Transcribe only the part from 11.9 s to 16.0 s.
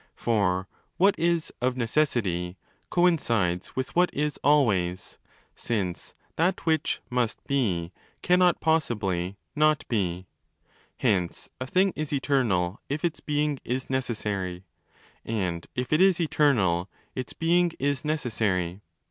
is eternal if its 'being' is necessary: and if